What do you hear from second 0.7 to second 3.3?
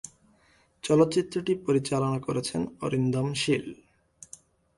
চলচ্চিত্রটি পরিচালনা করেছেন অরিন্দম